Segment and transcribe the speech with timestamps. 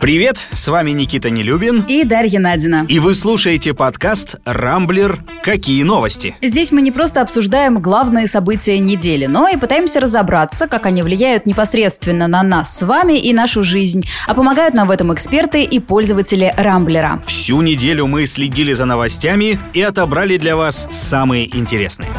[0.00, 1.84] Привет, с вами Никита Нелюбин.
[1.88, 2.86] И Дарья Надина.
[2.88, 5.18] И вы слушаете подкаст «Рамблер.
[5.42, 6.36] Какие новости?».
[6.40, 11.46] Здесь мы не просто обсуждаем главные события недели, но и пытаемся разобраться, как они влияют
[11.46, 14.04] непосредственно на нас с вами и нашу жизнь.
[14.28, 17.20] А помогают нам в этом эксперты и пользователи Рамблера.
[17.26, 22.10] Всю неделю мы следили за новостями и отобрали для вас самые интересные.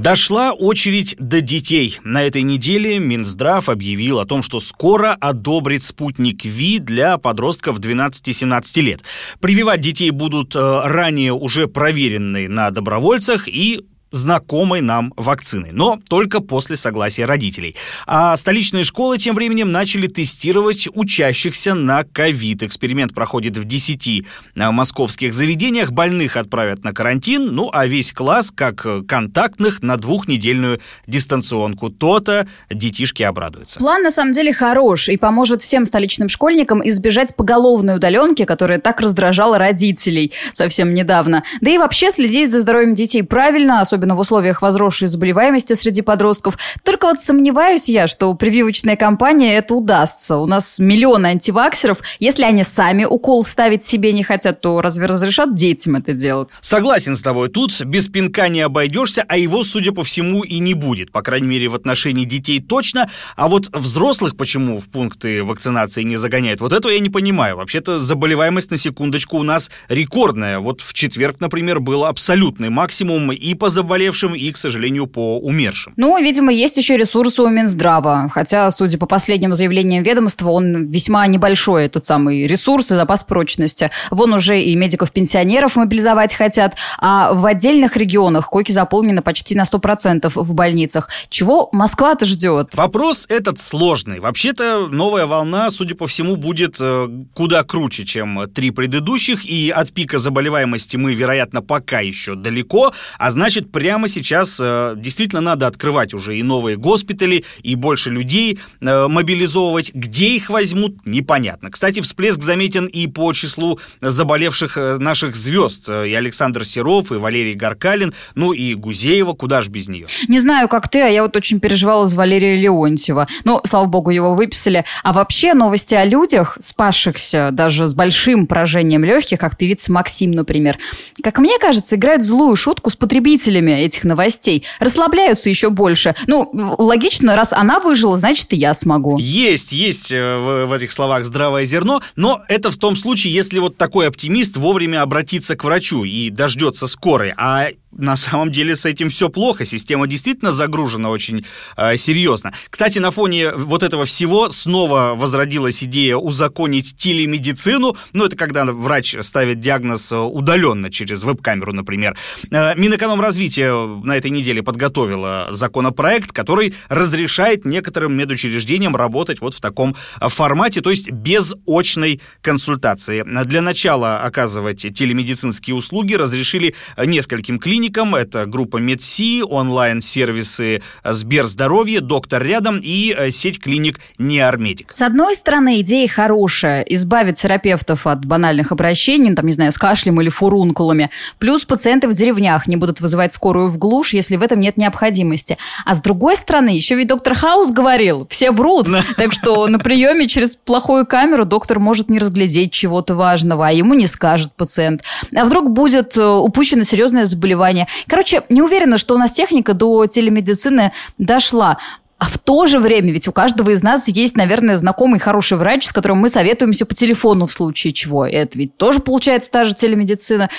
[0.00, 1.98] Дошла очередь до детей.
[2.04, 8.80] На этой неделе Минздрав объявил о том, что скоро одобрит спутник ВИ для подростков 12-17
[8.80, 9.02] лет.
[9.40, 16.40] Прививать детей будут э, ранее уже проверенные на добровольцах и знакомой нам вакцины, но только
[16.40, 17.76] после согласия родителей.
[18.06, 22.62] А столичные школы тем временем начали тестировать учащихся на ковид.
[22.62, 25.92] Эксперимент проходит в 10 э, московских заведениях.
[25.92, 31.90] Больных отправят на карантин, ну а весь класс, как контактных, на двухнедельную дистанционку.
[31.90, 33.78] То-то детишки обрадуются.
[33.78, 39.00] План на самом деле хорош и поможет всем столичным школьникам избежать поголовной удаленки, которая так
[39.00, 41.44] раздражала родителей совсем недавно.
[41.60, 46.00] Да и вообще следить за здоровьем детей правильно, особенно особенно в условиях возросшей заболеваемости среди
[46.00, 46.56] подростков.
[46.84, 50.38] Только вот сомневаюсь я, что прививочная кампания это удастся.
[50.38, 51.98] У нас миллионы антиваксеров.
[52.18, 56.58] Если они сами укол ставить себе не хотят, то разве разрешат детям это делать?
[56.62, 57.50] Согласен с тобой.
[57.50, 61.12] Тут без пинка не обойдешься, а его, судя по всему, и не будет.
[61.12, 63.10] По крайней мере, в отношении детей точно.
[63.36, 66.60] А вот взрослых почему в пункты вакцинации не загоняют?
[66.60, 67.58] Вот этого я не понимаю.
[67.58, 70.58] Вообще-то заболеваемость на секундочку у нас рекордная.
[70.58, 75.38] Вот в четверг, например, был абсолютный максимум и по заболеваемости заболевшим и, к сожалению, по
[75.38, 75.94] умершим.
[75.96, 78.30] Ну, видимо, есть еще ресурсы у Минздрава.
[78.32, 83.90] Хотя, судя по последним заявлениям ведомства, он весьма небольшой, этот самый ресурс и запас прочности.
[84.12, 90.30] Вон уже и медиков-пенсионеров мобилизовать хотят, а в отдельных регионах койки заполнены почти на 100%
[90.32, 91.08] в больницах.
[91.28, 92.76] Чего Москва-то ждет?
[92.76, 94.20] Вопрос этот сложный.
[94.20, 99.92] Вообще-то новая волна, судя по всему, будет э, куда круче, чем три предыдущих, и от
[99.92, 106.12] пика заболеваемости мы, вероятно, пока еще далеко, а значит, прямо сейчас э, действительно надо открывать
[106.12, 109.94] уже и новые госпитали, и больше людей э, мобилизовывать.
[109.94, 111.70] Где их возьмут, непонятно.
[111.70, 115.88] Кстати, всплеск заметен и по числу заболевших э, наших звезд.
[115.88, 120.06] И Александр Серов, и Валерий Гаркалин, ну и Гузеева, куда ж без нее.
[120.28, 123.28] Не знаю, как ты, а я вот очень переживала за Валерия Леонтьева.
[123.44, 124.84] Ну, слава богу, его выписали.
[125.02, 130.76] А вообще новости о людях, спасшихся даже с большим поражением легких, как певица Максим, например,
[131.22, 136.14] как мне кажется, играют злую шутку с потребителями время этих новостей, расслабляются еще больше.
[136.26, 136.48] Ну,
[136.78, 139.18] логично, раз она выжила, значит, и я смогу.
[139.18, 143.58] Есть, есть э, в, в этих словах здравое зерно, но это в том случае, если
[143.58, 147.32] вот такой оптимист вовремя обратится к врачу и дождется скорой.
[147.36, 149.64] А на самом деле с этим все плохо.
[149.64, 151.44] Система действительно загружена очень
[151.76, 152.52] э, серьезно.
[152.68, 157.96] Кстати, на фоне вот этого всего снова возродилась идея узаконить телемедицину.
[158.12, 162.16] Ну, это когда врач ставит диагноз э, удаленно через веб-камеру, например.
[162.50, 169.96] Э, Минэкономразвитие на этой неделе подготовило законопроект, который разрешает некоторым медучреждениям работать вот в таком
[170.20, 173.24] э, формате, то есть без очной консультации.
[173.44, 178.14] Для начала оказывать телемедицинские услуги разрешили нескольким клиникам клиникам.
[178.14, 184.92] Это группа Медси, онлайн-сервисы Сберздоровье, Доктор рядом и э, сеть клиник Неармедик.
[184.92, 186.82] С одной стороны, идея хорошая.
[186.82, 191.10] Избавить терапевтов от банальных обращений, там, не знаю, с кашлем или фурункулами.
[191.38, 195.56] Плюс пациенты в деревнях не будут вызывать скорую в глушь, если в этом нет необходимости.
[195.86, 198.88] А с другой стороны, еще ведь доктор Хаус говорил, все врут.
[199.16, 203.94] Так что на приеме через плохую камеру доктор может не разглядеть чего-то важного, а ему
[203.94, 205.02] не скажет пациент.
[205.34, 207.86] А вдруг будет э, упущено серьезное заболевание, образования.
[208.06, 211.78] Короче, не уверена, что у нас техника до телемедицины дошла.
[212.18, 215.86] А в то же время, ведь у каждого из нас есть, наверное, знакомый хороший врач,
[215.86, 218.26] с которым мы советуемся по телефону в случае чего.
[218.26, 220.50] Это ведь тоже получается та же телемедицина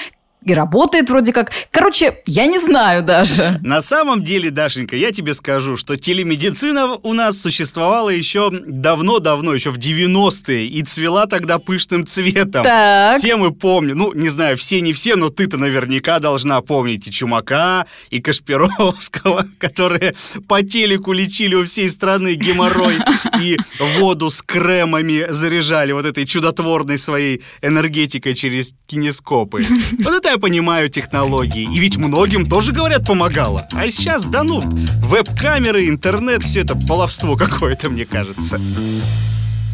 [0.43, 1.51] и работает вроде как.
[1.71, 3.59] Короче, я не знаю даже.
[3.61, 9.69] На самом деле, Дашенька, я тебе скажу, что телемедицина у нас существовала еще давно-давно, еще
[9.69, 12.63] в 90-е, и цвела тогда пышным цветом.
[12.63, 13.19] Так.
[13.19, 17.11] Все мы помним, ну, не знаю, все не все, но ты-то наверняка должна помнить и
[17.11, 20.15] Чумака, и Кашпировского, которые
[20.47, 22.95] по телеку лечили у всей страны геморрой
[23.41, 23.57] и
[23.99, 29.63] воду с кремами заряжали вот этой чудотворной своей энергетикой через кинескопы.
[29.99, 31.63] Вот это я понимаю технологии.
[31.63, 33.67] И ведь многим тоже, говорят, помогало.
[33.73, 38.59] А сейчас, да ну, веб-камеры, интернет, все это баловство какое-то, мне кажется.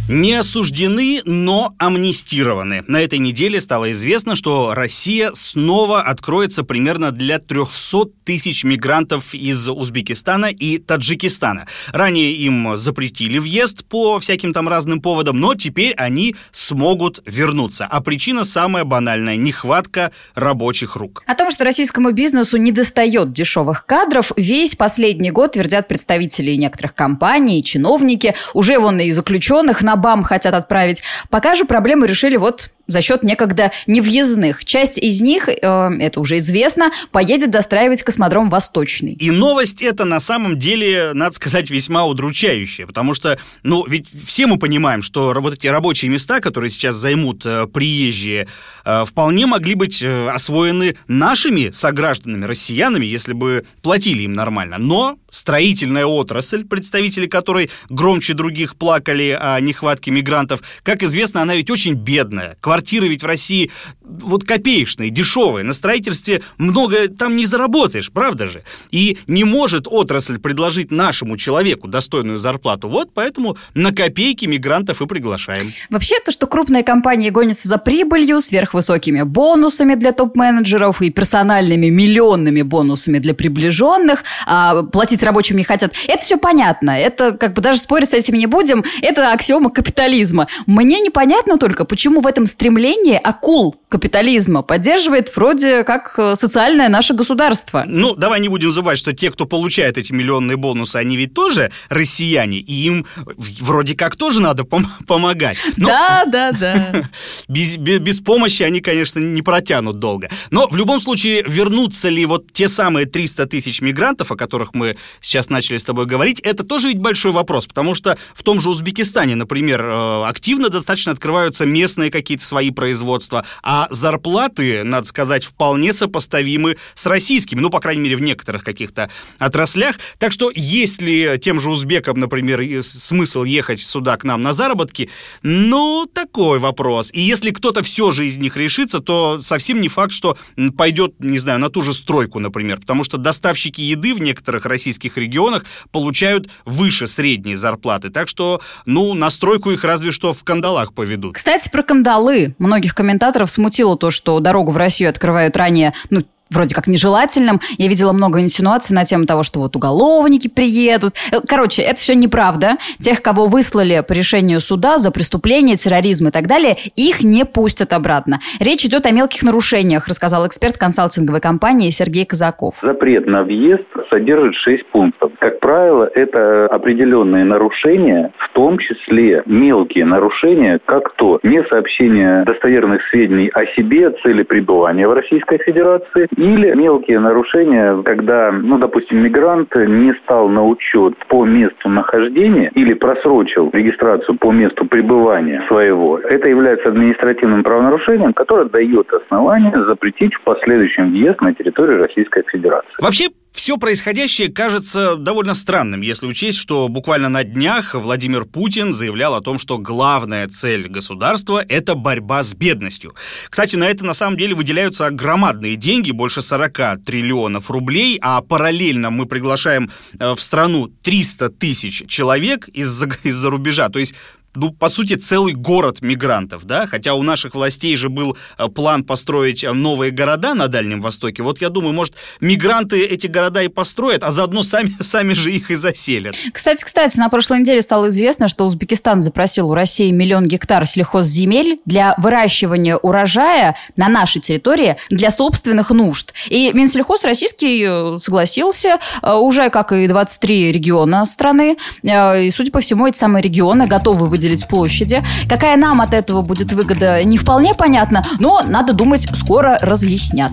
[0.09, 2.81] Не осуждены, но амнистированы.
[2.87, 9.67] На этой неделе стало известно, что Россия снова откроется примерно для 300 тысяч мигрантов из
[9.67, 11.65] Узбекистана и Таджикистана.
[11.91, 17.85] Ранее им запретили въезд по всяким там разным поводам, но теперь они смогут вернуться.
[17.85, 21.23] А причина самая банальная– нехватка рабочих рук.
[21.27, 26.95] О том, что российскому бизнесу не достает дешевых кадров, весь последний год твердят представители некоторых
[26.95, 28.35] компаний, чиновники.
[28.53, 31.03] Уже вон и заключенных на БАМ хотят отправить.
[31.29, 34.65] Пока же проблему решили вот за счет некогда невъездных.
[34.65, 39.13] Часть из них, э, это уже известно, поедет достраивать космодром Восточный.
[39.13, 44.47] И новость эта на самом деле, надо сказать, весьма удручающая, потому что, ну, ведь все
[44.47, 48.47] мы понимаем, что вот эти рабочие места, которые сейчас займут э, приезжие,
[48.85, 54.77] э, вполне могли быть э, освоены нашими согражданами, россиянами, если бы платили им нормально.
[54.77, 61.69] Но строительная отрасль, представители которой громче других плакали о нехватке мигрантов, как известно, она ведь
[61.69, 62.57] очень бедная.
[62.61, 65.63] Квартиры ведь в России вот копеечные, дешевые.
[65.63, 68.63] На строительстве много там не заработаешь, правда же?
[68.91, 72.87] И не может отрасль предложить нашему человеку достойную зарплату.
[72.89, 75.67] Вот поэтому на копейки мигрантов и приглашаем.
[75.89, 82.61] Вообще, то, что крупные компании гонятся за прибылью, сверхвысокими бонусами для топ-менеджеров и персональными миллионными
[82.61, 86.91] бонусами для приближенных, а платить рабочим не хотят, это все понятно.
[86.91, 88.83] Это как бы даже спорить с этим не будем.
[89.01, 90.47] Это аксиома капитализма.
[90.65, 97.13] Мне непонятно только, почему в этом стремлении акул капитализма поддерживает вроде как э, социальное наше
[97.13, 97.83] государство.
[97.87, 101.71] Ну, давай не будем забывать, что те, кто получает эти миллионные бонусы, они ведь тоже
[101.89, 105.59] россияне, и им вроде как тоже надо пом- помогать.
[105.77, 107.09] Но да, да, да.
[107.47, 110.27] Без, без, без помощи они, конечно, не протянут долго.
[110.49, 114.97] Но в любом случае, вернутся ли вот те самые 300 тысяч мигрантов, о которых мы
[115.21, 118.69] сейчас начали с тобой говорить, это тоже ведь большой вопрос, потому что в том же
[118.69, 125.93] Узбекистане, например, э, активно достаточно открываются местные какие-то свои производства, а зарплаты, надо сказать, вполне
[125.93, 129.09] сопоставимы с российскими, ну, по крайней мере, в некоторых каких-то
[129.39, 129.97] отраслях.
[130.19, 135.09] Так что, если тем же узбекам, например, смысл ехать сюда к нам на заработки,
[135.41, 137.11] ну, такой вопрос.
[137.13, 140.37] И если кто-то все же из них решится, то совсем не факт, что
[140.77, 145.17] пойдет, не знаю, на ту же стройку, например, потому что доставщики еды в некоторых российских
[145.17, 148.09] регионах получают выше средней зарплаты.
[148.09, 151.35] Так что, ну, на стройку их разве что в кандалах поведут.
[151.35, 152.55] Кстати, про кандалы.
[152.59, 157.59] Многих комментаторов смутило то, что дорогу в Россию открывают ранее, ну, вроде как нежелательным.
[157.77, 161.15] Я видела много инсинуаций на тему того, что вот уголовники приедут.
[161.31, 162.77] Э, короче, это все неправда.
[162.99, 167.93] Тех, кого выслали по решению суда за преступление, терроризм и так далее, их не пустят
[167.93, 168.39] обратно.
[168.59, 172.75] Речь идет о мелких нарушениях, рассказал эксперт консалтинговой компании Сергей Казаков.
[172.81, 175.31] Запрет на въезд содержит шесть пунктов.
[175.39, 183.01] Как правило, это определенные нарушения, в том числе мелкие нарушения, как то не сообщение достоверных
[183.09, 189.75] сведений о себе, цели пребывания в Российской Федерации, или мелкие нарушения, когда, ну, допустим, мигрант
[189.75, 196.19] не стал на учет по месту нахождения или просрочил регистрацию по месту пребывания своего.
[196.19, 202.89] Это является административным правонарушением, которое дает основание запретить в последующем въезд на территорию Российской Федерации.
[203.01, 203.25] Вообще,
[203.57, 209.41] все происходящее кажется довольно странным, если учесть, что буквально на днях Владимир Путин заявлял о
[209.41, 213.15] том, что главная цель государства– это борьба с бедностью.
[213.49, 219.09] Кстати, на это на самом деле выделяются громадные деньги, больше 40 триллионов рублей, а параллельно
[219.09, 219.89] мы приглашаем
[220.19, 223.89] э, в страну 300 тысяч человек из-за из рубежа.
[223.89, 224.13] То есть
[224.57, 229.03] ну, по сути, целый город мигрантов, да, хотя у наших властей же был э, план
[229.03, 231.43] построить э, новые города на Дальнем Востоке.
[231.43, 235.71] Вот я думаю, может, мигранты эти города и построят, а заодно сами, сами же их
[235.71, 236.35] и заселят.
[236.51, 241.79] Кстати, кстати, на прошлой неделе стало известно, что Узбекистан запросил у России миллион гектар сельхозземель
[241.85, 246.33] для выращивания урожая на нашей территории для собственных нужд.
[246.49, 253.07] И Минсельхоз российский э, согласился, уже как и 23 региона страны, и, судя по всему,
[253.07, 255.23] эти самые регионы готовы выделить выделить площади.
[255.49, 260.51] Какая нам от этого будет выгода, не вполне понятно, но, надо думать, скоро разъяснят.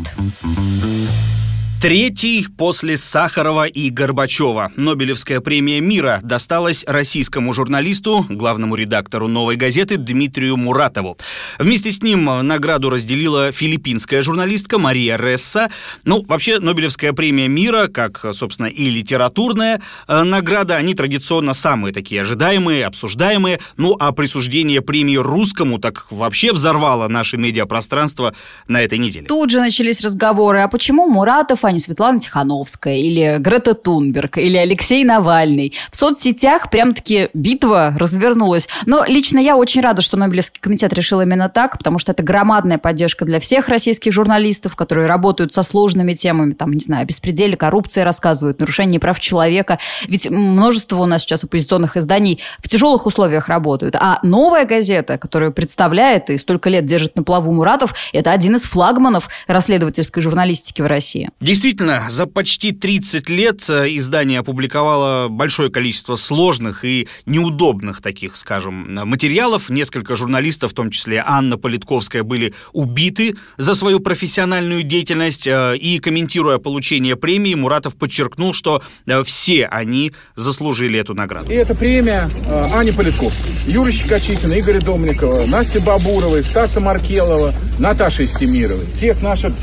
[1.85, 4.73] Третий после Сахарова и Горбачева.
[4.75, 11.19] Нобелевская премия мира досталась российскому журналисту, главному редактору «Новой газеты» Дмитрию Муратову.
[11.59, 15.71] Вместе с ним награду разделила филиппинская журналистка Мария Ресса.
[16.05, 22.23] Ну, вообще, Нобелевская премия мира, как, собственно, и литературная э, награда, они традиционно самые такие
[22.23, 23.61] ожидаемые, обсуждаемые.
[23.77, 28.35] Ну, а присуждение премии русскому так вообще взорвало наше медиапространство
[28.69, 29.27] на этой неделе.
[29.27, 34.57] Тут же начались разговоры, а почему Муратов, а не Светлана Тихановская, или Грета Тунберг, или
[34.57, 35.75] Алексей Навальный.
[35.91, 38.69] В соцсетях прям-таки битва развернулась.
[38.87, 42.79] Но лично я очень рада, что Нобелевский комитет решил именно так, потому что это громадная
[42.79, 47.57] поддержка для всех российских журналистов, которые работают со сложными темами, там, не знаю, о беспределе,
[47.57, 49.79] коррупции рассказывают, нарушении прав человека.
[50.07, 53.97] Ведь множество у нас сейчас оппозиционных изданий в тяжелых условиях работают.
[53.97, 58.63] А новая газета, которая представляет и столько лет держит на плаву Муратов, это один из
[58.63, 61.31] флагманов расследовательской журналистики в России.
[61.41, 61.64] Действительно,
[62.09, 69.71] за почти 30 лет э, издание опубликовало большое количество сложных и неудобных таких, скажем, материалов.
[69.71, 75.47] Несколько журналистов, в том числе Анна Политковская, были убиты за свою профессиональную деятельность.
[75.47, 81.51] Э, и комментируя получение премии, Муратов подчеркнул, что э, все они заслужили эту награду.
[81.51, 82.29] И это премия
[82.75, 88.85] Ани Политковской, Юрия Щекочикина, Игоря Домникова, Насти Бабуровой, Стаса Маркелова, Наташи Стемировой.
[89.01, 89.55] Тех наших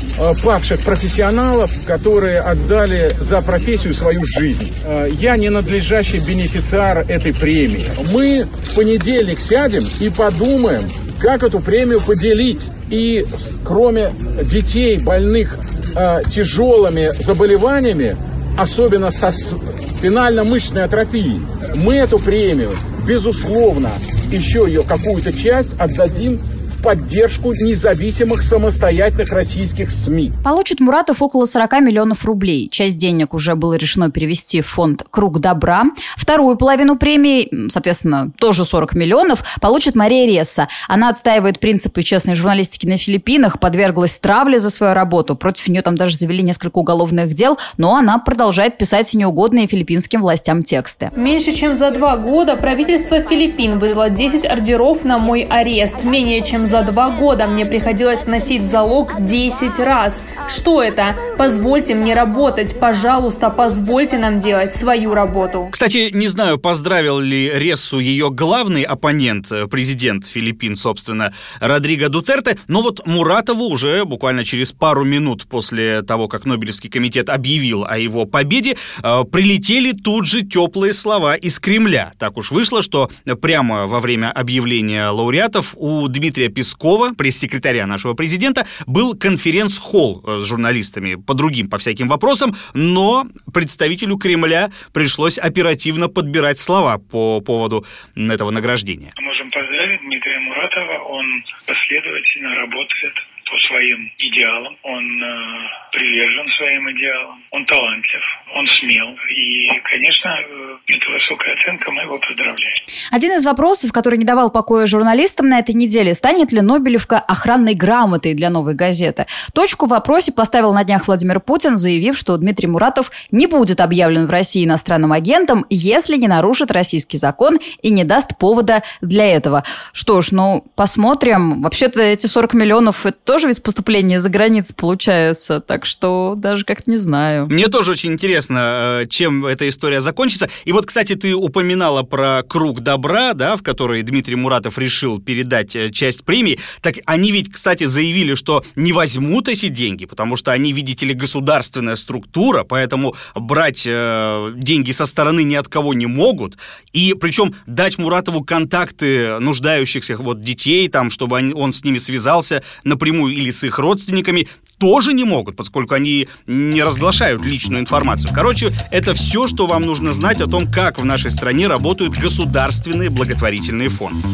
[0.42, 4.72] павших профессионалов, которые отдали за профессию свою жизнь.
[5.20, 7.84] Я не надлежащий бенефициар этой премии.
[8.10, 12.68] Мы в понедельник сядем и подумаем, как эту премию поделить.
[12.88, 13.26] И
[13.62, 14.10] кроме
[14.42, 15.58] детей, больных
[15.94, 18.16] э, тяжелыми заболеваниями,
[18.56, 21.42] особенно со спинально-мышечной атрофией,
[21.74, 22.74] мы эту премию,
[23.06, 23.92] безусловно,
[24.30, 26.40] еще ее какую-то часть отдадим
[26.80, 30.32] поддержку независимых самостоятельных российских СМИ.
[30.44, 32.68] Получит Муратов около 40 миллионов рублей.
[32.70, 35.84] Часть денег уже было решено перевести в фонд «Круг добра».
[36.16, 40.68] Вторую половину премии, соответственно, тоже 40 миллионов, получит Мария Ресса.
[40.88, 45.36] Она отстаивает принципы честной журналистики на Филиппинах, подверглась травле за свою работу.
[45.36, 50.62] Против нее там даже завели несколько уголовных дел, но она продолжает писать неугодные филиппинским властям
[50.62, 51.10] тексты.
[51.16, 56.04] Меньше чем за два года правительство Филиппин выдало 10 ордеров на мой арест.
[56.04, 60.22] Менее чем за два года мне приходилось вносить залог 10 раз.
[60.48, 61.16] Что это?
[61.38, 62.78] Позвольте мне работать.
[62.78, 65.68] Пожалуйста, позвольте нам делать свою работу.
[65.72, 72.58] Кстати, не знаю, поздравил ли Рессу ее главный оппонент, э, президент Филиппин, собственно, Родриго Дутерте,
[72.68, 77.98] но вот Муратову уже буквально через пару минут после того, как Нобелевский комитет объявил о
[77.98, 82.12] его победе, э, прилетели тут же теплые слова из Кремля.
[82.18, 88.64] Так уж вышло, что прямо во время объявления лауреатов у Дмитрия Пескова пресс-секретаря нашего президента,
[88.86, 96.08] был конференц-холл э, с журналистами по другим, по всяким вопросам, но представителю Кремля пришлось оперативно
[96.08, 97.84] подбирать слова по поводу
[98.16, 99.12] этого награждения.
[99.20, 103.14] Можем поздравить Дмитрия Муратова, он последовательно работает
[103.52, 108.22] по своим идеалам, он э, привержен своим идеалам, он талантлив,
[108.54, 109.18] он смел.
[109.28, 112.74] И, конечно, э, это высокая оценка, мы его поздравляем.
[113.10, 117.74] Один из вопросов, который не давал покоя журналистам на этой неделе, станет ли Нобелевка охранной
[117.74, 119.26] грамотой для новой газеты?
[119.54, 124.26] Точку в вопросе поставил на днях Владимир Путин, заявив, что Дмитрий Муратов не будет объявлен
[124.26, 129.62] в России иностранным агентом, если не нарушит российский закон и не даст повода для этого.
[129.92, 131.62] Что ж, ну, посмотрим.
[131.62, 136.90] Вообще-то эти 40 миллионов– это тоже ведь поступление за границу получается, так что даже как-то
[136.90, 137.46] не знаю.
[137.46, 140.48] Мне тоже очень интересно, э, чем эта история закончится.
[140.64, 145.76] И вот, кстати, ты упоминала про круг добра, да, в который Дмитрий Муратов решил передать
[145.76, 146.58] э, часть премии.
[146.80, 151.14] Так они ведь, кстати, заявили, что не возьмут эти деньги, потому что они, видите ли,
[151.14, 156.58] государственная структура, поэтому брать э, деньги со стороны ни от кого не могут.
[156.92, 162.62] И причем дать Муратову контакты нуждающихся вот детей, там, чтобы он, он с ними связался
[162.84, 164.48] напрямую или с их родственниками,
[164.82, 168.32] тоже не могут, поскольку они не разглашают личную информацию.
[168.34, 173.10] Короче, это все, что вам нужно знать о том, как в нашей стране работают государственные
[173.10, 174.26] благотворительные фонды.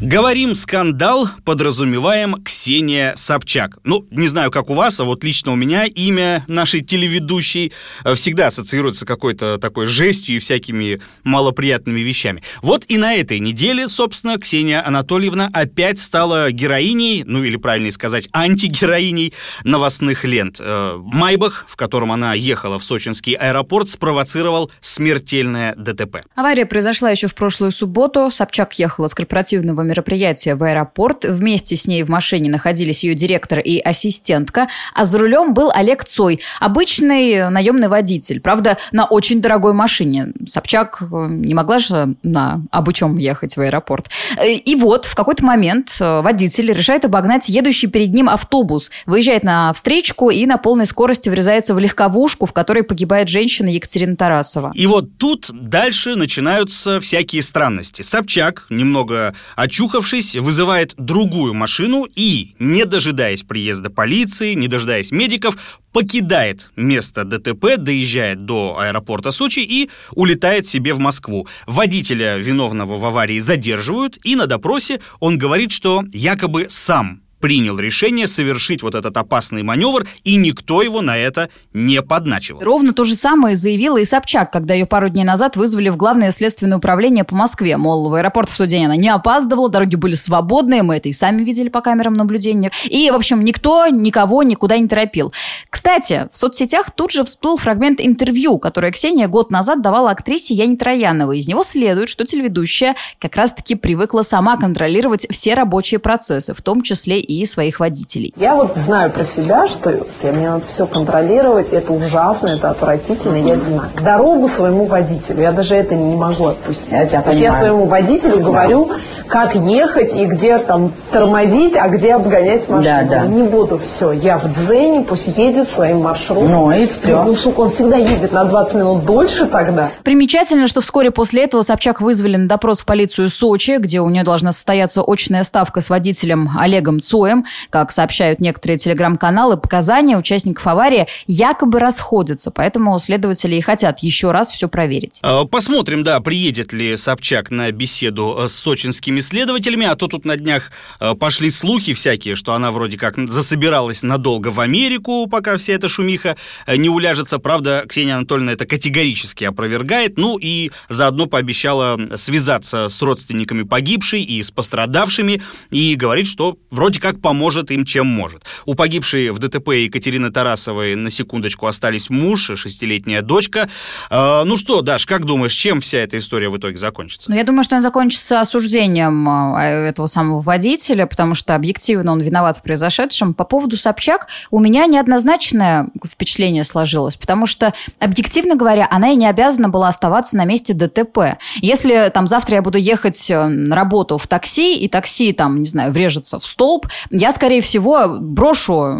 [0.00, 3.78] Говорим скандал, подразумеваем Ксения Собчак.
[3.82, 7.72] Ну, не знаю, как у вас, а вот лично у меня имя нашей телеведущей
[8.04, 12.44] э, всегда ассоциируется какой-то такой жестью и всякими малоприятными вещами.
[12.62, 18.28] Вот и на этой неделе, собственно, Ксения Анатольевна опять стала героиней, ну или правильнее сказать,
[18.32, 20.58] антигероиней новостных лент.
[20.60, 26.18] Э, Майбах, в котором она ехала в сочинский аэропорт, спровоцировал смертельное ДТП.
[26.36, 28.30] Авария произошла еще в прошлую субботу.
[28.30, 31.24] Собчак ехала с корпоративного мероприятия в аэропорт.
[31.24, 36.04] Вместе с ней в машине находились ее директор и ассистентка, а за рулем был Олег
[36.04, 38.40] Цой, обычный наемный водитель.
[38.40, 40.32] Правда, на очень дорогой машине.
[40.46, 44.10] Собчак э, не могла же на обучем ехать в аэропорт.
[44.42, 49.72] И вот в какой-то момент э, водитель решает обогнать едущий перед ним автобус, выезжает на
[49.72, 54.72] встречку и на полной скорости врезается в легковушку, в которой погибает женщина Екатерина Тарасова.
[54.74, 58.02] И вот тут дальше начинаются всякие странности.
[58.02, 65.56] Собчак, немного отчетливо очухавшись, вызывает другую машину и, не дожидаясь приезда полиции, не дожидаясь медиков,
[65.92, 71.46] покидает место ДТП, доезжает до аэропорта Сочи и улетает себе в Москву.
[71.66, 78.26] Водителя, виновного в аварии, задерживают, и на допросе он говорит, что якобы сам принял решение
[78.26, 82.60] совершить вот этот опасный маневр, и никто его на это не подначивал.
[82.60, 86.30] Ровно то же самое заявила и Собчак, когда ее пару дней назад вызвали в Главное
[86.30, 87.76] следственное управление по Москве.
[87.76, 91.12] Мол, в аэропорт в тот день она не опаздывала, дороги были свободные, мы это и
[91.12, 92.70] сами видели по камерам наблюдения.
[92.84, 95.32] И, в общем, никто никого никуда не торопил.
[95.70, 100.76] Кстати, в соцсетях тут же всплыл фрагмент интервью, которое Ксения год назад давала актрисе Яне
[100.76, 101.38] Трояновой.
[101.38, 106.82] Из него следует, что телеведущая как раз-таки привыкла сама контролировать все рабочие процессы, в том
[106.82, 108.32] числе и своих водителей.
[108.36, 113.54] Я вот знаю про себя, что мне надо все контролировать, это ужасно, это отвратительно, я
[113.54, 113.90] это знаю.
[114.02, 116.90] Дорогу своему водителю, я даже это не могу отпустить.
[116.90, 118.90] Я, тебя я своему водителю говорю,
[119.28, 123.08] как ехать и где там тормозить, а где обгонять машину.
[123.10, 123.26] Да, да.
[123.26, 126.50] Не буду, все, я в дзене, пусть едет своим маршрутом.
[126.50, 127.22] Ну и все.
[127.22, 129.90] Ну, сука, он всегда едет на 20 минут дольше тогда.
[130.02, 134.24] Примечательно, что вскоре после этого Собчак вызвали на допрос в полицию Сочи, где у нее
[134.24, 137.44] должна состояться очная ставка с водителем Олегом Цоем Цоем.
[137.70, 144.50] Как сообщают некоторые телеграм-каналы, показания участников аварии якобы расходятся, поэтому следователи и хотят еще раз
[144.50, 145.20] все проверить.
[145.22, 150.24] А, посмотрим, да, приедет ли Собчак на беседу э, с сочинскими следователями, а то тут
[150.24, 150.70] на днях
[151.00, 155.88] э, пошли слухи всякие, что она вроде как засобиралась надолго в Америку, пока вся эта
[155.88, 157.38] шумиха э, не уляжется.
[157.38, 164.42] Правда, Ксения Анатольевна это категорически опровергает, ну и заодно пообещала связаться с родственниками погибшей и
[164.42, 168.44] с пострадавшими, и говорит, что вроде как поможет им, чем может.
[168.66, 173.68] У погибшей в ДТП Екатерины Тарасовой на секундочку остались муж и шестилетняя дочка.
[174.10, 177.30] Э, ну что, Даш, как думаешь, чем вся эта история в итоге закончится?
[177.30, 182.20] Ну, я думаю, что она закончится осуждением а, этого самого водителя, потому что объективно он
[182.20, 183.34] виноват в произошедшем.
[183.34, 189.26] По поводу Собчак у меня неоднозначное впечатление сложилось, потому что, объективно говоря, она и не
[189.26, 191.38] обязана была оставаться на месте ДТП.
[191.56, 195.66] Если там завтра я буду ехать э, на работу в такси, и такси там, не
[195.66, 198.98] знаю, врежется в столб, я, скорее всего, брошу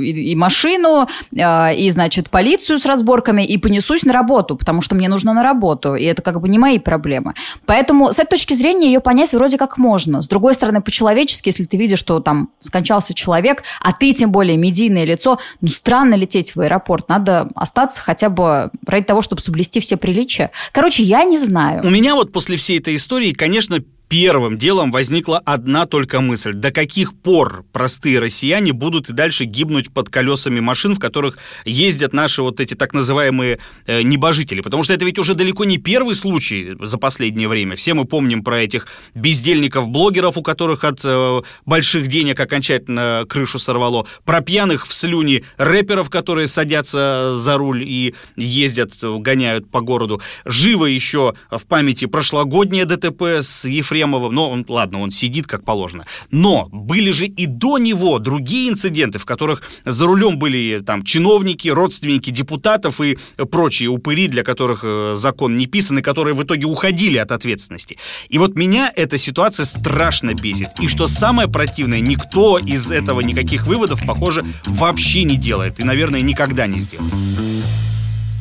[0.00, 1.06] и машину,
[1.38, 5.42] а, и, значит, полицию с разборками, и понесусь на работу, потому что мне нужно на
[5.42, 7.34] работу, и это как бы не мои проблемы.
[7.66, 10.22] Поэтому с этой точки зрения ее понять вроде как можно.
[10.22, 14.56] С другой стороны, по-человечески, если ты видишь, что там скончался человек, а ты тем более
[14.56, 17.08] медийное лицо, ну, странно лететь в аэропорт.
[17.08, 20.50] Надо остаться хотя бы ради того, чтобы соблюсти все приличия.
[20.72, 21.82] Короче, я не знаю.
[21.84, 23.78] У меня вот после всей этой истории, конечно,
[24.10, 26.52] первым делом возникла одна только мысль.
[26.52, 32.12] До каких пор простые россияне будут и дальше гибнуть под колесами машин, в которых ездят
[32.12, 34.62] наши вот эти так называемые э, небожители?
[34.62, 37.76] Потому что это ведь уже далеко не первый случай за последнее время.
[37.76, 44.08] Все мы помним про этих бездельников-блогеров, у которых от э, больших денег окончательно крышу сорвало.
[44.24, 50.20] Про пьяных в слюне рэперов, которые садятся за руль и ездят, гоняют по городу.
[50.44, 55.64] Живо еще в памяти прошлогоднее ДТП с Ефремовым Ефремовым, ну, он, ладно, он сидит как
[55.64, 56.04] положено.
[56.30, 61.68] Но были же и до него другие инциденты, в которых за рулем были там чиновники,
[61.68, 63.18] родственники депутатов и
[63.50, 67.98] прочие упыри, для которых э, закон не писан, и которые в итоге уходили от ответственности.
[68.28, 70.68] И вот меня эта ситуация страшно бесит.
[70.80, 75.80] И что самое противное, никто из этого никаких выводов, похоже, вообще не делает.
[75.80, 77.12] И, наверное, никогда не сделает.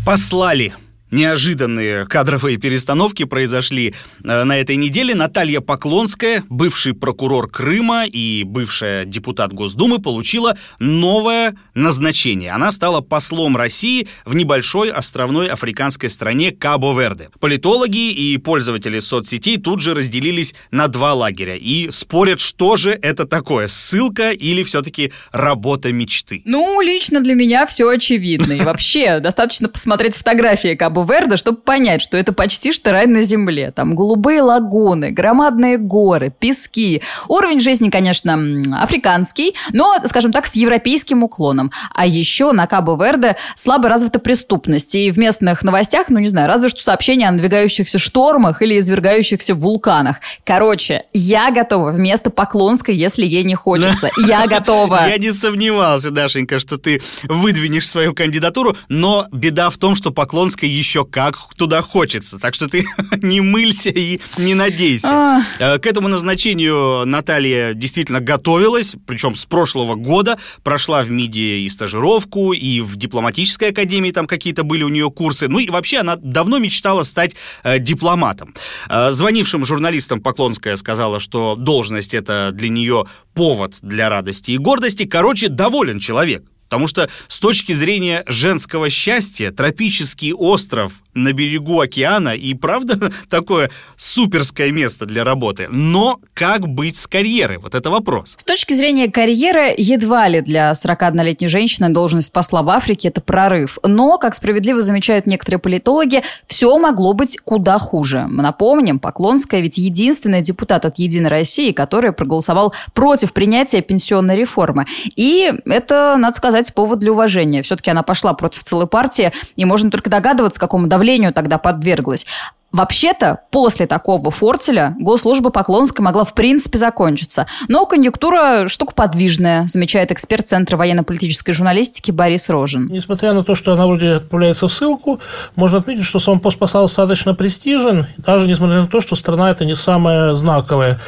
[0.05, 0.73] Послали
[1.11, 5.15] Неожиданные кадровые перестановки произошли э, на этой неделе.
[5.15, 12.51] Наталья Поклонская, бывший прокурор Крыма и бывшая депутат Госдумы, получила новое назначение.
[12.51, 17.29] Она стала послом России в небольшой островной африканской стране Кабо-Верде.
[17.39, 23.25] Политологи и пользователи соцсетей тут же разделились на два лагеря и спорят, что же это
[23.25, 26.43] такое, ссылка или все-таки работа мечты.
[26.45, 28.53] Ну, лично для меня все очевидно.
[28.53, 33.23] И вообще, достаточно посмотреть фотографии Кабо Кабо-Верде, чтобы понять, что это почти что рай на
[33.23, 33.71] земле.
[33.71, 37.01] Там голубые лагуны, громадные горы, пески.
[37.27, 38.39] Уровень жизни, конечно,
[38.81, 41.71] африканский, но, скажем так, с европейским уклоном.
[41.93, 44.95] А еще на Кабо-Верде слабо развита преступность.
[44.95, 49.55] И в местных новостях, ну не знаю, разве что сообщения о надвигающихся штормах или извергающихся
[49.55, 50.17] вулканах.
[50.45, 54.09] Короче, я готова вместо Поклонской, если ей не хочется.
[54.27, 54.99] Я готова.
[55.09, 60.69] Я не сомневался, Дашенька, что ты выдвинешь свою кандидатуру, но беда в том, что Поклонская
[60.69, 62.39] еще еще как туда хочется.
[62.39, 62.83] Так что ты
[63.21, 65.07] не мылься и не надейся.
[65.11, 65.41] А.
[65.59, 70.39] Э, К этому назначению Наталья действительно готовилась, причем с прошлого года.
[70.63, 75.47] Прошла в МИДе и стажировку, и в дипломатической академии там какие-то были у нее курсы.
[75.47, 78.55] Ну и вообще она давно мечтала стать э, дипломатом.
[78.89, 85.05] Э, Звонившим журналистам Поклонская сказала, что должность это для нее повод для радости и гордости.
[85.05, 86.43] Короче, доволен человек.
[86.69, 93.69] Потому что с точки зрения женского счастья тропический остров на берегу океана и правда такое
[93.97, 95.67] суперское место для работы.
[95.69, 97.57] Но как быть с карьерой?
[97.57, 98.35] Вот это вопрос.
[98.37, 103.79] С точки зрения карьеры, едва ли для 41-летней женщины должность посла в Африке– это прорыв.
[103.83, 108.25] Но, как справедливо замечают некоторые политологи, все могло быть куда хуже.
[108.29, 114.85] Мы напомним, Поклонская ведь единственный депутат от «Единой России», который проголосовал против принятия пенсионной реформы.
[115.15, 117.61] И это, надо сказать, повод для уважения.
[117.61, 122.25] Все-таки она пошла против целой партии, и можно только догадываться, какому давлению тогда подверглась.
[122.71, 127.47] Вообще-то, после такого фортеля госслужба Поклонской могла в принципе закончиться.
[127.67, 132.85] Но конъюнктура– штука подвижная, замечает эксперт Центра военно-политической журналистики Борис Рожин.
[132.91, 135.19] Несмотря на то, что она вроде отправляется в ссылку,
[135.55, 139.75] можно отметить, что сам пост достаточно престижен, даже несмотря на то, что страна это не
[139.75, 140.99] самая знаковая.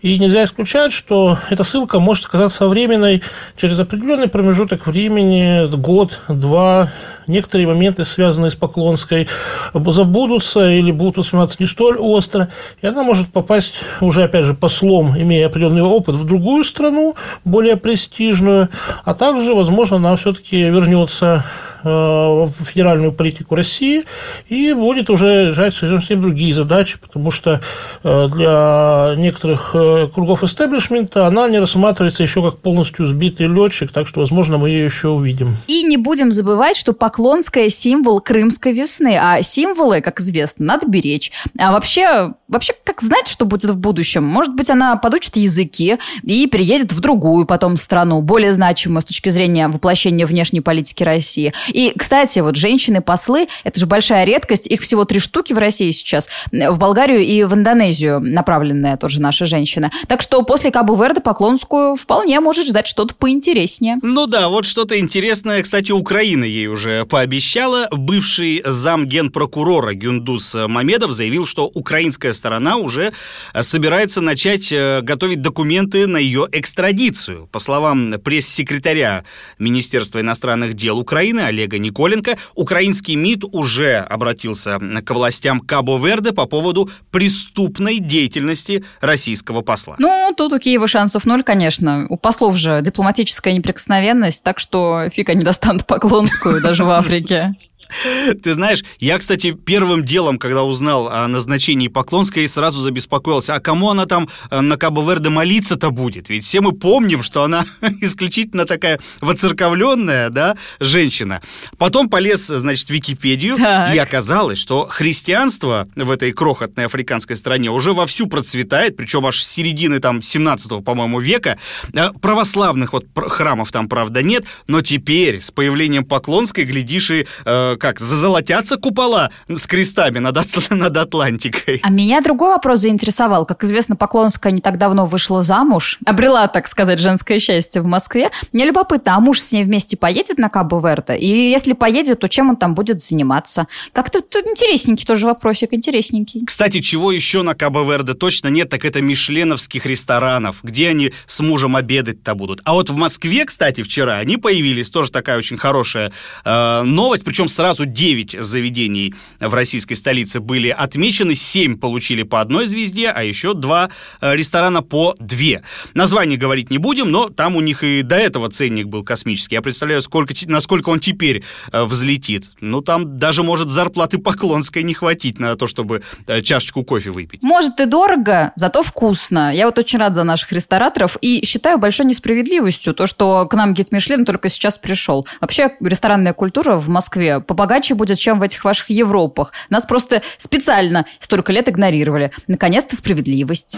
[0.00, 3.20] И нельзя исключать, что эта ссылка может оказаться временной
[3.56, 6.90] через определенный промежуток времени, год, два.
[7.26, 9.26] Некоторые моменты, связанные с Поклонской,
[9.74, 12.48] забудутся или будут восприниматься не столь остро.
[12.80, 17.76] И она может попасть уже, опять же, послом, имея определенный опыт, в другую страну, более
[17.76, 18.68] престижную.
[19.04, 21.44] А также, возможно, она все-таки вернется
[21.88, 24.04] в федеральную политику России
[24.48, 27.60] и будет уже решать совсем другие задачи, потому что
[28.02, 34.06] э, для некоторых э, кругов истеблишмента она не рассматривается еще как полностью сбитый летчик, так
[34.06, 35.56] что, возможно, мы ее еще увидим.
[35.66, 41.32] И не будем забывать, что Поклонская– символ крымской весны, а символы, как известно, надо беречь.
[41.58, 44.24] А вообще, вообще, как знать, что будет в будущем?
[44.24, 49.28] Может быть, она подучит языки и переедет в другую потом страну, более значимую с точки
[49.28, 51.52] зрения воплощения внешней политики России.
[51.96, 54.66] Кстати, вот женщины-послы– это же большая редкость.
[54.66, 56.28] Их всего три штуки в России сейчас.
[56.50, 59.90] В Болгарию и в Индонезию направленная тоже наша женщина.
[60.06, 63.98] Так что после Кабу-Верде Поклонскую вполне может ждать что-то поинтереснее.
[64.02, 67.88] Ну да, вот что-то интересное, кстати, Украина ей уже пообещала.
[67.90, 73.12] Бывший зам генпрокурора Гюндус Мамедов заявил, что украинская сторона уже
[73.60, 77.48] собирается начать э, готовить документы на ее экстрадицию.
[77.52, 79.24] По словам пресс-секретаря
[79.58, 86.88] Министерства иностранных дел Украины Олега Николенко, украинский МИД уже обратился к властям Кабо-Верде по поводу
[87.10, 89.96] преступной деятельности российского посла.
[89.98, 92.06] Ну, тут у Киева шансов ноль, конечно.
[92.08, 97.54] У послов же дипломатическая неприкосновенность, так что фиг они достанут Поклонскую даже в Африке.
[98.42, 103.90] Ты знаешь, я, кстати, первым делом, когда узнал о назначении Поклонской, сразу забеспокоился, а кому
[103.90, 106.28] она там э, на Кабо-Верде молиться-то будет?
[106.28, 107.66] Ведь все мы помним, что она
[108.00, 111.40] исключительно такая воцерковленная, да, женщина.
[111.78, 113.94] Потом полез, значит, в Википедию, Так.
[113.94, 119.48] и оказалось, что христианство в этой крохотной африканской стране уже вовсю процветает, причем аж с
[119.48, 121.58] середины там 17 по-моему, века.
[121.94, 127.76] Э, Православных вот храмов там, правда, нет, но теперь с появлением Поклонской, глядишь, и э,
[127.78, 131.80] как, зазолотятся купола с крестами над, Атл- над Атлантикой.
[131.82, 133.46] А меня другой вопрос заинтересовал.
[133.46, 138.30] Как известно, Поклонская не так давно вышла замуж, обрела, так сказать, женское счастье в Москве.
[138.52, 141.16] Мне любопытно, а муж с ней вместе поедет на Кабо-Верде?
[141.16, 143.66] И если поедет, то чем он там будет заниматься?
[143.92, 146.44] Как-то тут интересненький тоже вопросик, интересненький.
[146.44, 151.76] Кстати, чего еще на Кабо-Верде точно нет, так это мишленовских ресторанов, где они с мужем
[151.76, 152.60] обедать-то будут.
[152.64, 156.12] А вот в Москве, кстати, вчера они появились, тоже такая очень хорошая
[156.44, 162.66] э, новость, причем сразу 9 заведений в российской столице были отмечены, 7 получили по одной
[162.66, 165.62] звезде, а еще два э, ресторана по две.
[165.94, 169.56] Название говорить не будем, но там у них и до этого ценник был космический.
[169.56, 172.50] Я представляю, сколько, насколько он теперь э, взлетит.
[172.60, 177.42] Ну, там даже может зарплаты Поклонской не хватить на то, чтобы э, чашечку кофе выпить.
[177.42, 179.54] Может и дорого, зато вкусно.
[179.54, 183.74] Я вот очень рад за наших рестораторов и считаю большой несправедливостью то, что к нам
[183.74, 185.26] гид Мишлен только сейчас пришел.
[185.40, 189.52] Вообще ресторанная культура в Москве побогаче будет, чем в этих ваших Европах.
[189.68, 192.30] Нас просто специально столько лет игнорировали.
[192.46, 193.76] Наконец-то справедливость.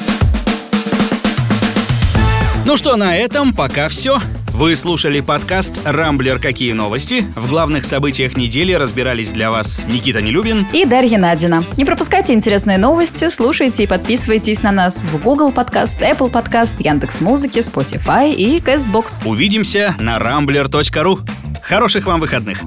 [2.67, 4.21] Ну что, на этом пока все.
[4.53, 6.39] Вы слушали подкаст «Рамблер.
[6.39, 7.25] Какие новости?».
[7.35, 10.67] В главных событиях недели разбирались для вас Никита Нелюбин.
[10.75, 11.65] И Дарья Надина.
[11.79, 17.23] Не пропускайте интересные новости, слушайте и подписывайтесь на нас в Google подкаст, Apple подкаст, Яндекс
[17.23, 19.27] Музыки, Spotify и CastBox.
[19.27, 21.21] Увидимся на rambler.ru.
[21.63, 22.63] Хороших вам выходных!